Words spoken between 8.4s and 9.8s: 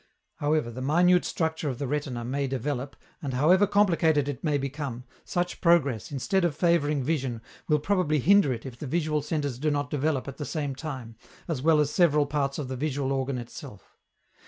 it if the visual centres do